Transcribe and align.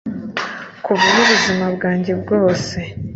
Kuva 0.83 1.03
aho 1.09 1.17
ubuzima 1.23 1.65
bwanjye 1.75 2.11
bwose 2.21 2.77